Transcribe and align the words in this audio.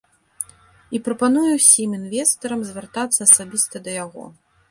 І 0.97 1.01
прапануе 1.07 1.51
ўсім 1.59 1.89
інвестарам 1.99 2.65
звяртацца 2.69 3.19
асабіста 3.27 3.75
да 3.89 3.97
яго. 4.05 4.23